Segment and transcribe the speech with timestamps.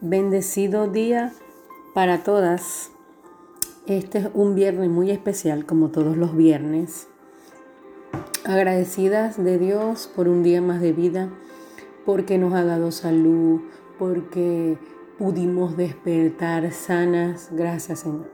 [0.00, 1.32] Bendecido día
[1.92, 2.92] para todas.
[3.88, 7.08] Este es un viernes muy especial, como todos los viernes.
[8.44, 11.30] Agradecidas de Dios por un día más de vida,
[12.06, 13.62] porque nos ha dado salud,
[13.98, 14.78] porque
[15.18, 17.48] pudimos despertar sanas.
[17.50, 18.30] Gracias, Señor.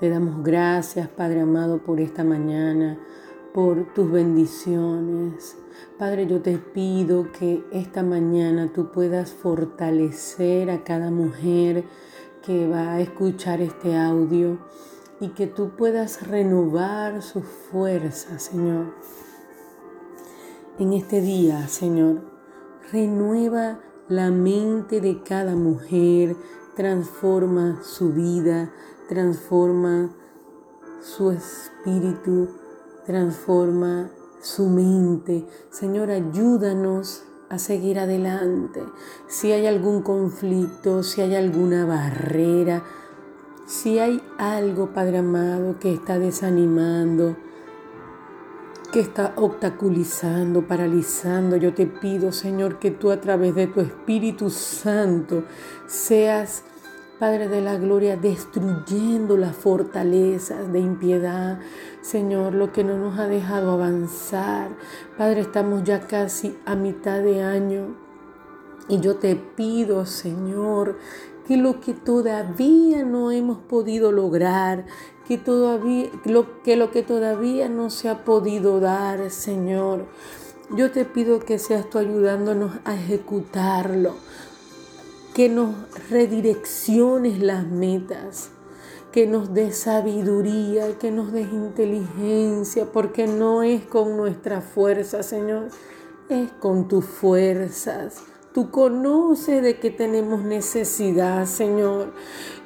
[0.00, 2.98] Te damos gracias, Padre amado, por esta mañana,
[3.52, 5.58] por tus bendiciones.
[5.98, 11.84] Padre, yo te pido que esta mañana tú puedas fortalecer a cada mujer
[12.42, 14.58] que va a escuchar este audio
[15.20, 18.94] y que tú puedas renovar su fuerza, Señor.
[20.78, 22.22] En este día, Señor,
[22.92, 26.36] renueva la mente de cada mujer,
[26.74, 28.72] transforma su vida,
[29.08, 30.10] transforma
[31.00, 32.48] su espíritu,
[33.06, 34.10] transforma
[34.44, 35.46] su mente.
[35.70, 38.82] Señor, ayúdanos a seguir adelante.
[39.26, 42.84] Si hay algún conflicto, si hay alguna barrera,
[43.66, 47.36] si hay algo, Padre amado, que está desanimando,
[48.92, 54.50] que está obstaculizando, paralizando, yo te pido, Señor, que tú a través de tu Espíritu
[54.50, 55.44] Santo
[55.86, 56.64] seas
[57.18, 61.60] Padre de la Gloria, destruyendo las fortalezas de impiedad,
[62.02, 64.70] Señor, lo que no nos ha dejado avanzar.
[65.16, 67.94] Padre, estamos ya casi a mitad de año
[68.88, 70.98] y yo te pido, Señor,
[71.46, 74.84] que lo que todavía no hemos podido lograr,
[75.28, 80.06] que todavía lo que lo que todavía no se ha podido dar, Señor,
[80.70, 84.14] yo te pido que seas tú ayudándonos a ejecutarlo
[85.34, 85.74] que nos
[86.10, 88.50] redirecciones las metas,
[89.10, 95.68] que nos des sabiduría, que nos des inteligencia, porque no es con nuestra fuerza, Señor,
[96.28, 98.22] es con tus fuerzas.
[98.54, 102.12] Tú conoces de que tenemos necesidad, Señor.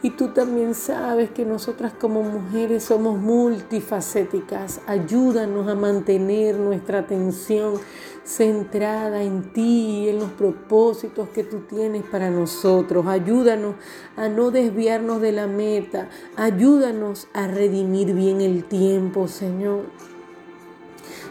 [0.03, 4.83] Y tú también sabes que nosotras como mujeres somos multifacéticas.
[4.87, 7.81] Ayúdanos a mantener nuestra atención
[8.29, 13.07] centrada en ti y en los propósitos que tú tienes para nosotros.
[13.07, 13.77] Ayúdanos
[14.17, 16.11] a no desviarnos de la meta.
[16.37, 19.85] Ayúdanos a redimir bien el tiempo, Señor.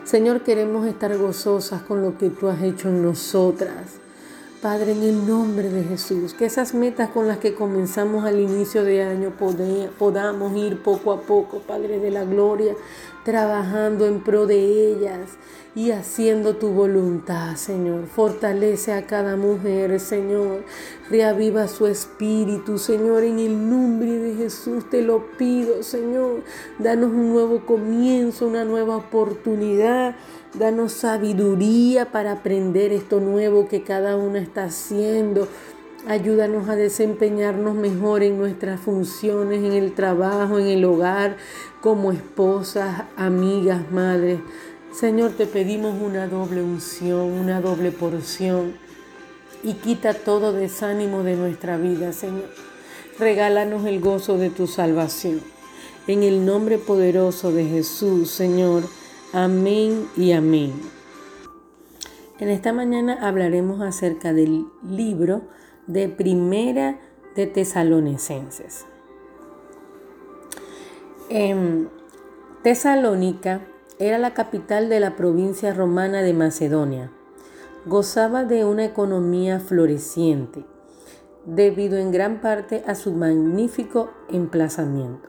[0.05, 3.99] Señor, queremos estar gozosas con lo que tú has hecho en nosotras.
[4.61, 8.83] Padre, en el nombre de Jesús, que esas metas con las que comenzamos al inicio
[8.83, 12.73] de año podamos ir poco a poco, Padre de la Gloria,
[13.27, 15.31] trabajando en pro de ellas
[15.75, 18.05] y haciendo tu voluntad, Señor.
[18.05, 20.63] Fortalece a cada mujer, Señor.
[21.09, 23.23] Reaviva su espíritu, Señor.
[23.23, 26.43] En el nombre de Jesús te lo pido, Señor.
[26.79, 30.15] Danos un nuevo comienzo, una nueva oportunidad.
[30.53, 35.49] Danos sabiduría para aprender esto nuevo que cada una está haciendo.
[36.07, 41.35] Ayúdanos a desempeñarnos mejor en nuestras funciones, en el trabajo, en el hogar,
[41.87, 44.41] como esposas, amigas, madres.
[44.91, 48.73] Señor, te pedimos una doble unción, una doble porción
[49.63, 52.49] y quita todo desánimo de nuestra vida, Señor.
[53.17, 55.39] Regálanos el gozo de tu salvación.
[56.07, 58.83] En el nombre poderoso de Jesús, Señor.
[59.31, 60.73] Amén y amén.
[62.37, 65.43] En esta mañana hablaremos acerca del libro
[65.87, 66.99] de Primera
[67.37, 68.85] de Tesalonicenses.
[72.63, 73.61] Tesalónica
[73.99, 77.11] era la capital de la provincia romana de Macedonia.
[77.85, 80.65] Gozaba de una economía floreciente,
[81.45, 85.27] debido en gran parte a su magnífico emplazamiento,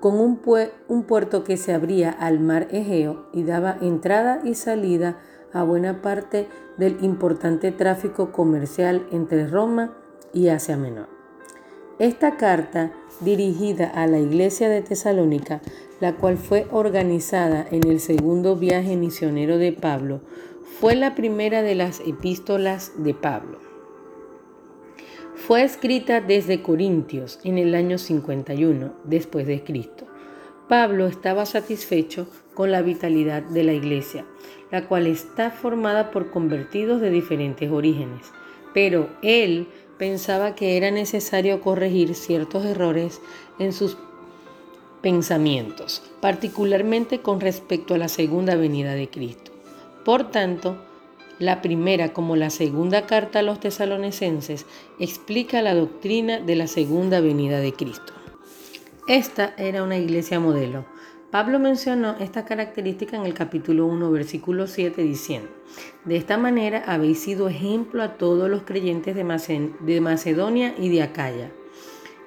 [0.00, 5.18] con un puerto que se abría al mar Egeo y daba entrada y salida
[5.52, 9.94] a buena parte del importante tráfico comercial entre Roma
[10.32, 11.13] y Asia Menor.
[12.00, 15.62] Esta carta, dirigida a la iglesia de Tesalónica,
[16.00, 20.20] la cual fue organizada en el segundo viaje misionero de Pablo,
[20.80, 23.60] fue la primera de las epístolas de Pablo.
[25.36, 30.06] Fue escrita desde Corintios en el año 51 después de Cristo.
[30.68, 34.26] Pablo estaba satisfecho con la vitalidad de la iglesia,
[34.72, 38.32] la cual está formada por convertidos de diferentes orígenes,
[38.72, 39.68] pero él
[39.98, 43.20] pensaba que era necesario corregir ciertos errores
[43.58, 43.96] en sus
[45.02, 49.52] pensamientos, particularmente con respecto a la segunda venida de Cristo.
[50.04, 50.78] Por tanto,
[51.38, 54.66] la primera como la segunda carta a los tesalonicenses
[54.98, 58.12] explica la doctrina de la segunda venida de Cristo.
[59.08, 60.86] Esta era una iglesia modelo,
[61.34, 65.48] Pablo mencionó esta característica en el capítulo 1, versículo 7, diciendo,
[66.04, 71.50] de esta manera habéis sido ejemplo a todos los creyentes de Macedonia y de Acaya.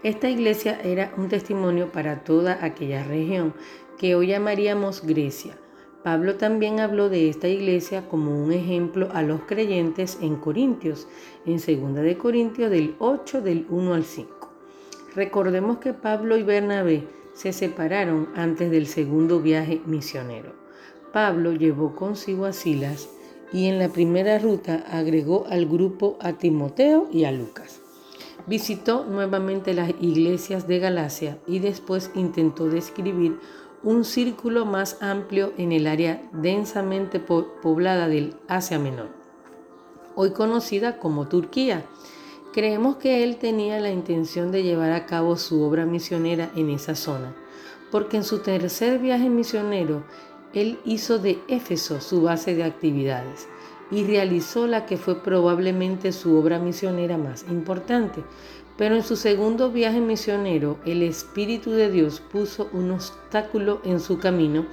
[0.04, 3.54] Esta iglesia era un testimonio para toda aquella región
[3.98, 5.58] que hoy llamaríamos Grecia.
[6.04, 11.08] Pablo también habló de esta iglesia como un ejemplo a los creyentes en Corintios,
[11.46, 11.56] en
[11.94, 14.52] 2 de Corintios del 8 del 1 al 5.
[15.16, 17.08] Recordemos que Pablo y Bernabé
[17.38, 20.56] se separaron antes del segundo viaje misionero.
[21.14, 23.10] Pablo llevó consigo a Silas
[23.54, 27.80] y en la primera ruta agregó al grupo a Timoteo y a Lucas.
[28.48, 33.40] Visitó nuevamente las iglesias de Galacia y después intentó describir
[33.84, 39.10] un círculo más amplio en el área densamente poblada del Asia Menor,
[40.16, 41.86] hoy conocida como Turquía,
[42.58, 46.96] Creemos que él tenía la intención de llevar a cabo su obra misionera en esa
[46.96, 47.36] zona,
[47.92, 50.04] porque en su tercer viaje misionero,
[50.56, 53.48] él hizo de Éfeso su base de actividades
[53.92, 58.24] y realizó la que fue probablemente su obra misionera más importante.
[58.76, 64.18] Pero en su segundo viaje misionero, el Espíritu de Dios puso un obstáculo en su
[64.18, 64.66] camino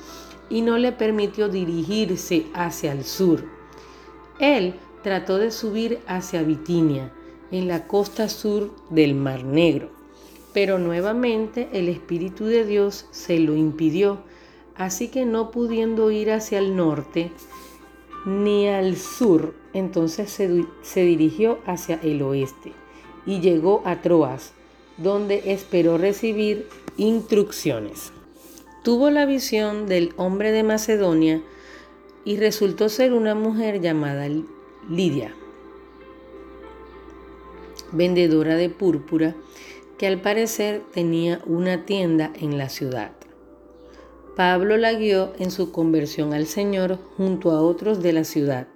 [0.49, 3.45] y no le permitió dirigirse hacia el sur.
[4.39, 4.73] Él
[5.03, 7.13] trató de subir hacia Bitinia,
[7.55, 9.89] en la costa sur del Mar Negro.
[10.53, 14.19] Pero nuevamente el Espíritu de Dios se lo impidió,
[14.75, 17.31] así que no pudiendo ir hacia el norte
[18.27, 22.73] ni al sur, entonces se, se dirigió hacia el oeste
[23.25, 24.53] y llegó a Troas,
[24.99, 26.67] donde esperó recibir
[26.97, 28.11] instrucciones.
[28.83, 31.41] Tuvo la visión del hombre de Macedonia
[32.25, 34.29] y resultó ser una mujer llamada
[34.89, 35.35] Lidia
[37.95, 39.35] vendedora de púrpura,
[39.99, 43.13] que al parecer tenía una tienda en la ciudad.
[44.37, 48.67] Pablo la guió en su conversión al Señor junto a otros de la ciudad.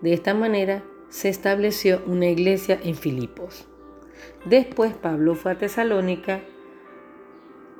[0.00, 3.66] De esta manera se estableció una iglesia en Filipos.
[4.44, 6.42] Después Pablo fue a Tesalónica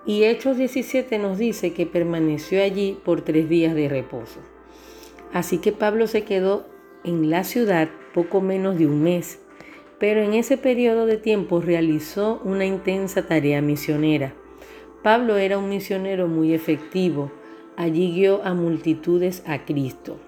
[0.07, 4.41] y Hechos 17 nos dice que permaneció allí por tres días de reposo.
[5.33, 6.67] Así que Pablo se quedó
[7.05, 9.41] en la ciudad poco menos de un mes
[9.99, 14.35] pero en ese periodo de tiempo realizó una intensa tarea misionera.
[15.03, 17.31] Pablo era un misionero muy efectivo,
[17.77, 20.19] allí guió a multitudes a Cristo.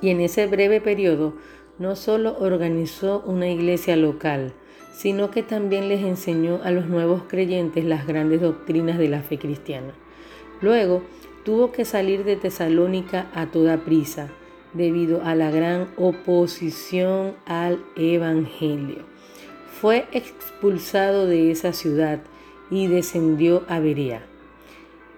[0.00, 1.34] Y en ese breve periodo
[1.78, 4.52] no solo organizó una iglesia local,
[4.92, 9.38] sino que también les enseñó a los nuevos creyentes las grandes doctrinas de la fe
[9.38, 9.94] cristiana.
[10.60, 11.02] Luego
[11.44, 14.28] tuvo que salir de Tesalónica a toda prisa,
[14.74, 19.04] debido a la gran oposición al Evangelio.
[19.80, 22.20] Fue expulsado de esa ciudad
[22.70, 24.22] y descendió a Berea.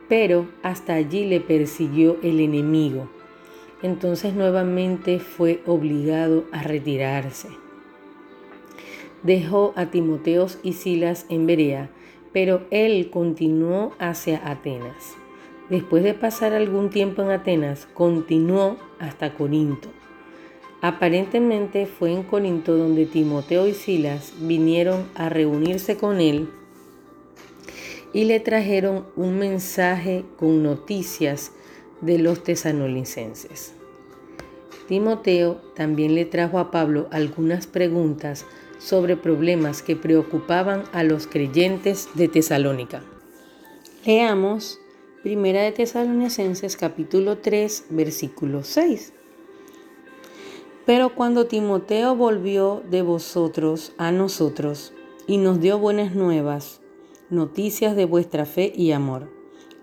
[0.08, 3.08] Pero hasta allí le persiguió el enemigo.
[3.82, 7.48] Entonces nuevamente fue obligado a retirarse.
[9.22, 11.90] Dejó a Timoteos y Silas en Berea,
[12.32, 15.19] pero él continuó hacia Atenas.
[15.70, 19.88] Después de pasar algún tiempo en Atenas, continuó hasta Corinto.
[20.82, 26.48] Aparentemente fue en Corinto donde Timoteo y Silas vinieron a reunirse con él
[28.12, 31.52] y le trajeron un mensaje con noticias
[32.00, 33.74] de los tesanolicenses.
[34.88, 38.44] Timoteo también le trajo a Pablo algunas preguntas
[38.80, 43.04] sobre problemas que preocupaban a los creyentes de Tesalónica.
[44.04, 44.80] Leamos
[45.22, 49.12] Primera de Tesalonicenses capítulo 3 versículo 6.
[50.86, 54.94] Pero cuando Timoteo volvió de vosotros a nosotros
[55.26, 56.80] y nos dio buenas nuevas,
[57.28, 59.30] noticias de vuestra fe y amor,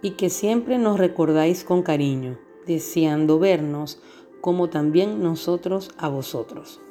[0.02, 4.02] y que siempre nos recordáis con cariño, deseando vernos,
[4.42, 6.82] como también nosotros a vosotros.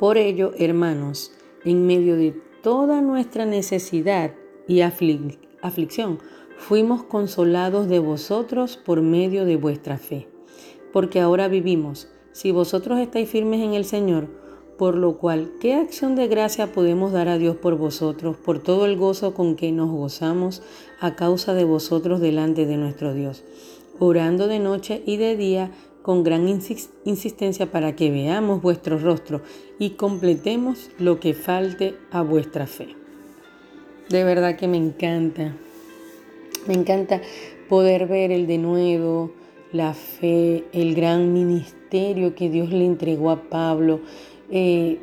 [0.00, 1.32] Por ello, hermanos,
[1.64, 4.34] en medio de toda nuestra necesidad
[4.66, 6.18] y aflicción,
[6.58, 10.28] fuimos consolados de vosotros por medio de vuestra fe.
[10.92, 14.28] Porque ahora vivimos, si vosotros estáis firmes en el Señor,
[14.78, 18.86] por lo cual, ¿qué acción de gracia podemos dar a Dios por vosotros, por todo
[18.86, 20.62] el gozo con que nos gozamos
[21.00, 23.44] a causa de vosotros delante de nuestro Dios?
[24.00, 25.70] Orando de noche y de día
[26.02, 29.42] con gran insistencia para que veamos vuestro rostro
[29.78, 32.96] y completemos lo que falte a vuestra fe.
[34.10, 35.54] De verdad que me encanta
[36.66, 37.20] me encanta
[37.68, 39.30] poder ver el de nuevo,
[39.72, 44.00] la fe, el gran ministerio que Dios le entregó a Pablo.
[44.50, 44.98] Eh,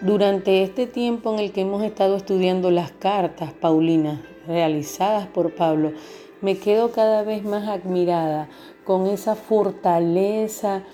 [0.00, 5.92] durante este tiempo en el que hemos estado estudiando las cartas paulinas realizadas por Pablo,
[6.40, 8.48] me quedo cada vez más admirada
[8.84, 10.84] con esa fortaleza,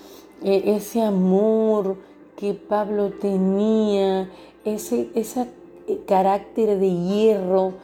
[0.43, 1.97] e, ese amor
[2.35, 4.29] que Pablo tenía,
[4.65, 5.47] ese, ese
[6.05, 7.75] carácter de hierro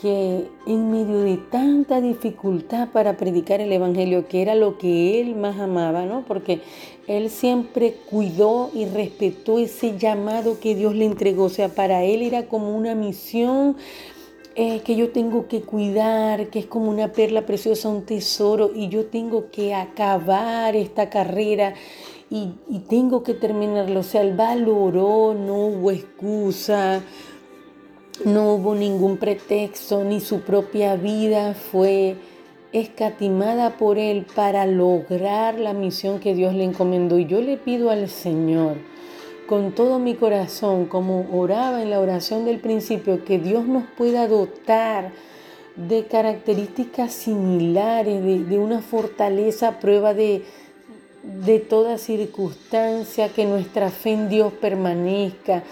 [0.00, 5.36] que en medio de tanta dificultad para predicar el Evangelio, que era lo que él
[5.36, 6.24] más amaba, ¿no?
[6.26, 6.60] Porque
[7.06, 11.44] él siempre cuidó y respetó ese llamado que Dios le entregó.
[11.44, 13.76] O sea, para él era como una misión
[14.54, 18.88] eh, que yo tengo que cuidar, que es como una perla preciosa, un tesoro, y
[18.88, 21.74] yo tengo que acabar esta carrera.
[22.28, 24.00] Y, y tengo que terminarlo.
[24.00, 27.02] O sea, él valoró, no hubo excusa,
[28.24, 32.16] no hubo ningún pretexto, ni su propia vida fue
[32.72, 37.18] escatimada por él para lograr la misión que Dios le encomendó.
[37.18, 38.76] Y yo le pido al Señor,
[39.46, 44.26] con todo mi corazón, como oraba en la oración del principio, que Dios nos pueda
[44.26, 45.12] dotar
[45.76, 50.42] de características similares, de, una fortaleza prueba de,
[51.44, 55.62] de toda circunstancia, que nuestra fe en Dios permanezca,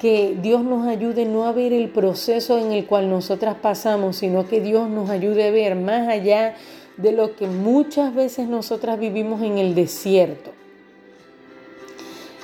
[0.00, 4.48] que Dios nos ayude no a ver el proceso en el cual nosotras pasamos, sino
[4.48, 6.54] que Dios nos ayude a ver más allá
[6.96, 10.52] de lo que muchas veces nosotras vivimos en el desierto.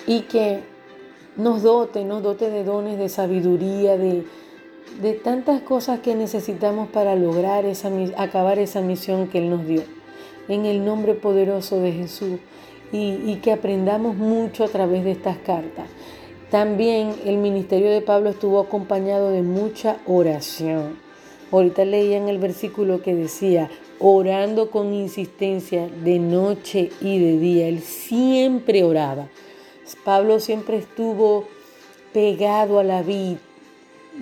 [0.07, 0.61] Y que
[1.39, 4.25] nos dote, nos dote de dones, de sabiduría, de,
[5.01, 9.83] de tantas cosas que necesitamos para lograr esa, acabar esa misión que Él nos dio.
[10.49, 12.39] En el nombre poderoso de Jesús.
[12.93, 15.89] Y, y que aprendamos mucho a través de estas cartas.
[16.51, 20.99] También el ministerio de Pablo estuvo acompañado de mucha oración.
[21.51, 27.69] Ahorita leía en el versículo que decía, orando con insistencia de noche y de día.
[27.69, 29.29] Él siempre oraba.
[30.05, 31.49] Pablo siempre estuvo
[32.13, 33.39] pegado a la vida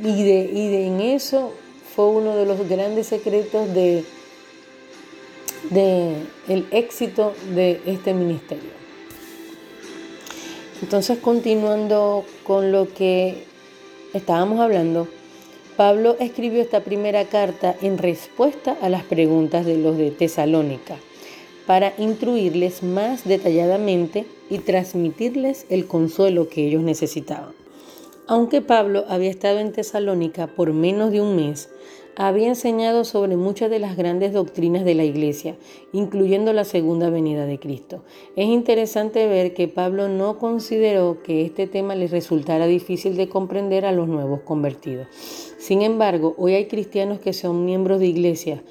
[0.02, 1.52] y de, en eso
[1.94, 4.04] fue uno de los grandes secretos de,
[5.70, 6.16] de
[6.48, 8.83] el éxito de este ministerio.
[10.84, 13.44] Entonces, continuando con lo que
[14.12, 15.08] estábamos hablando,
[15.78, 20.96] Pablo escribió esta primera carta en respuesta a las preguntas de los de Tesalónica,
[21.66, 27.54] para instruirles más detalladamente y transmitirles el consuelo que ellos necesitaban.
[28.26, 31.70] Aunque Pablo había estado en Tesalónica por menos de un mes,
[32.16, 35.56] había enseñado sobre muchas de las grandes doctrinas de la Iglesia,
[35.92, 38.04] incluyendo la segunda venida de Cristo.
[38.36, 43.84] Es interesante ver que Pablo no consideró que este tema les resultara difícil de comprender
[43.84, 45.08] a los nuevos convertidos.
[45.58, 48.62] Sin embargo, hoy hay cristianos que son miembros de iglesia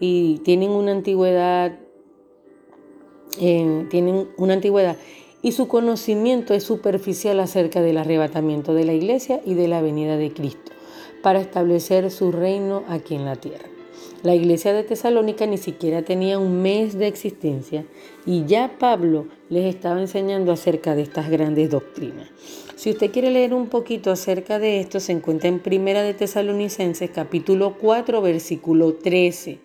[0.00, 1.78] y tienen una antigüedad,
[3.40, 4.96] eh, tienen una antigüedad
[5.40, 10.16] y su conocimiento es superficial acerca del arrebatamiento de la iglesia y de la venida
[10.16, 10.72] de Cristo
[11.22, 13.68] para establecer su reino aquí en la tierra.
[14.22, 17.84] La iglesia de Tesalónica ni siquiera tenía un mes de existencia
[18.26, 22.28] y ya Pablo les estaba enseñando acerca de estas grandes doctrinas.
[22.74, 27.10] Si usted quiere leer un poquito acerca de esto, se encuentra en Primera de Tesalonicenses
[27.10, 29.60] capítulo 4 versículo 13.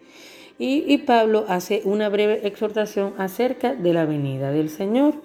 [0.60, 5.16] Y, y Pablo hace una breve exhortación acerca de la venida del Señor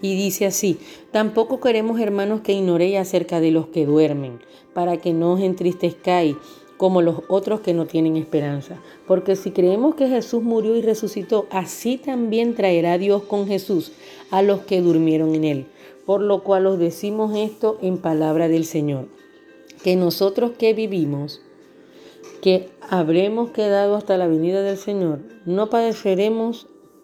[0.00, 0.78] y dice así,
[1.10, 4.40] tampoco queremos hermanos que ignoréis acerca de los que duermen,
[4.74, 6.36] para que no os entristezcáis
[6.78, 8.80] como los otros que no tienen esperanza.
[9.06, 13.92] Porque si creemos que Jesús murió y resucitó, así también traerá Dios con Jesús
[14.30, 15.66] a los que durmieron en él.
[16.06, 19.08] Por lo cual os decimos esto en palabra del Señor,
[19.82, 21.42] que nosotros que vivimos,
[22.40, 26.68] que habremos quedado hasta la venida del Señor, no padeceremos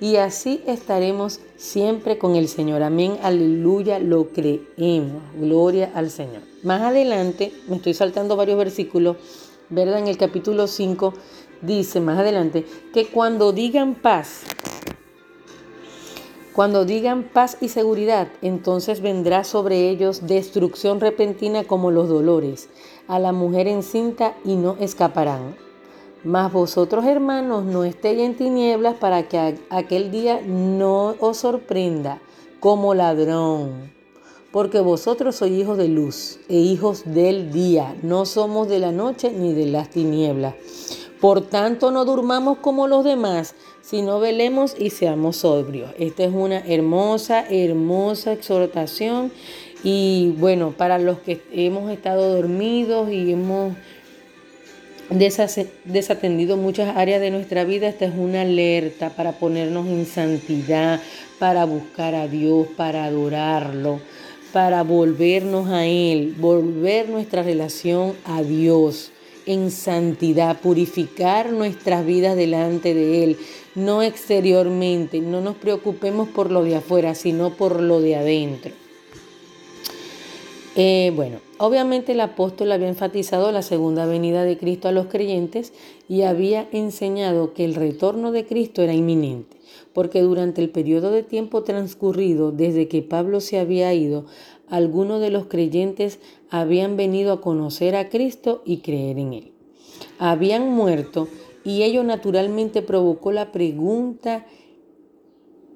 [0.00, 2.82] y así estaremos siempre con el Señor.
[2.82, 5.22] Amén, aleluya, lo creemos.
[5.38, 6.42] Gloria al Señor.
[6.62, 9.16] Más adelante, me estoy saltando varios versículos,
[9.70, 9.98] ¿verdad?
[9.98, 11.14] En el capítulo 5
[11.62, 14.42] dice más adelante que cuando digan paz,
[16.52, 22.68] cuando digan paz y seguridad, entonces vendrá sobre ellos destrucción repentina como los dolores
[23.08, 25.63] a la mujer encinta y no escaparán.
[26.24, 32.18] Mas vosotros, hermanos, no estéis en tinieblas para que aquel día no os sorprenda
[32.60, 33.92] como ladrón.
[34.50, 37.94] Porque vosotros sois hijos de luz e hijos del día.
[38.02, 40.54] No somos de la noche ni de las tinieblas.
[41.20, 45.90] Por tanto, no durmamos como los demás, sino velemos y seamos sobrios.
[45.98, 49.30] Esta es una hermosa, hermosa exhortación.
[49.82, 53.74] Y bueno, para los que hemos estado dormidos y hemos
[55.10, 61.00] desatendido muchas áreas de nuestra vida, esta es una alerta para ponernos en santidad,
[61.38, 64.00] para buscar a Dios, para adorarlo,
[64.52, 69.10] para volvernos a Él, volver nuestra relación a Dios
[69.46, 73.36] en santidad, purificar nuestras vidas delante de Él,
[73.74, 78.83] no exteriormente, no nos preocupemos por lo de afuera, sino por lo de adentro.
[80.76, 85.72] Eh, bueno, obviamente el apóstol había enfatizado la segunda venida de Cristo a los creyentes
[86.08, 89.56] y había enseñado que el retorno de Cristo era inminente,
[89.92, 94.26] porque durante el periodo de tiempo transcurrido desde que Pablo se había ido,
[94.68, 96.18] algunos de los creyentes
[96.50, 99.52] habían venido a conocer a Cristo y creer en Él.
[100.18, 101.28] Habían muerto
[101.64, 104.44] y ello naturalmente provocó la pregunta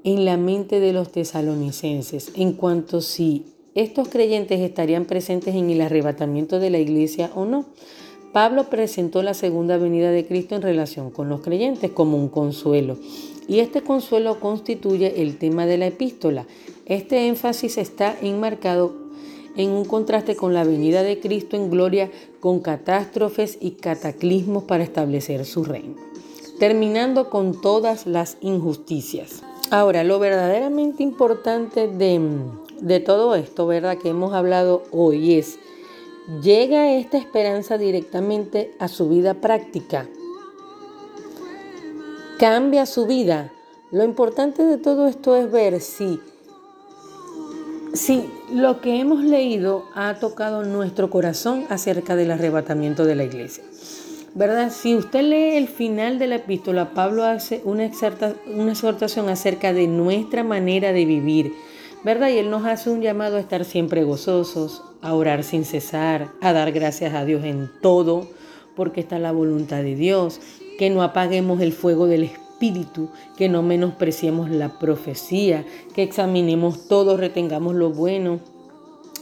[0.03, 3.45] en la mente de los tesalonicenses en cuanto si
[3.75, 7.65] estos creyentes estarían presentes en el arrebatamiento de la iglesia o no.
[8.33, 12.97] Pablo presentó la segunda venida de Cristo en relación con los creyentes como un consuelo.
[13.47, 16.47] Y este consuelo constituye el tema de la epístola.
[16.85, 19.09] Este énfasis está enmarcado
[19.57, 22.11] en un contraste con la venida de Cristo en gloria
[22.41, 25.97] con catástrofes y cataclismos para establecer su reino,
[26.59, 29.43] terminando con todas las injusticias.
[29.71, 32.21] Ahora, lo verdaderamente importante de
[32.81, 33.99] de todo esto, ¿verdad?
[33.99, 35.59] Que hemos hablado hoy es,
[36.43, 40.09] llega esta esperanza directamente a su vida práctica.
[42.39, 43.53] Cambia su vida.
[43.91, 46.21] Lo importante de todo esto es ver si,
[47.95, 53.65] si lo que hemos leído ha tocado nuestro corazón acerca del arrebatamiento de la iglesia.
[54.35, 54.71] ¿Verdad?
[54.71, 60.45] Si usted lee el final de la epístola, Pablo hace una, exhortación acerca de nuestra
[60.45, 61.55] manera de vivir,
[62.05, 62.29] ¿verdad?
[62.29, 66.53] Y Él nos hace un llamado a estar siempre gozosos, a orar sin cesar, a
[66.53, 68.27] dar gracias a Dios en todo,
[68.77, 70.41] porque está la voluntad de Dios,
[70.79, 75.65] que no apaguemos el fuego del Espíritu, que no menospreciemos la profecía,
[75.95, 78.41] que examinemos todo, retengamos lo bueno,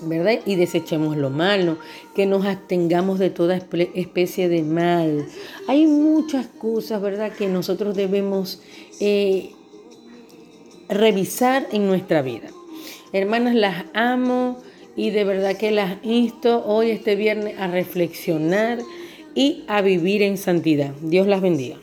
[0.03, 0.41] ¿verdad?
[0.45, 1.79] Y desechemos lo malo,
[2.15, 5.27] que nos abstengamos de toda especie de mal.
[5.69, 8.61] Hay muchas cosas, ¿verdad?, que nosotros debemos
[9.01, 9.53] eh,
[10.89, 12.49] revisar en nuestra vida.
[13.17, 14.59] Hermanas, las amo
[14.95, 18.79] y de verdad que las insto hoy este viernes a reflexionar
[19.35, 20.93] y a vivir en santidad.
[21.01, 21.75] Dios las bendiga.